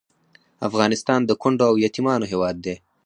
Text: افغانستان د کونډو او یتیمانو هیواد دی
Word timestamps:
افغانستان 0.67 1.19
د 1.25 1.31
کونډو 1.41 1.65
او 1.69 1.75
یتیمانو 1.85 2.29
هیواد 2.31 2.55
دی 2.65 2.75